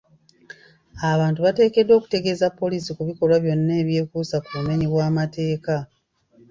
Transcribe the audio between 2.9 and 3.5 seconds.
ku bikolwa